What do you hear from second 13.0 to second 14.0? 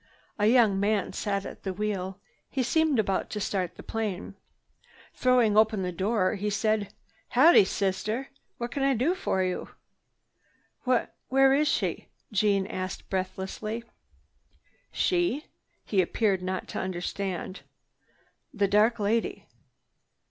breathlessly.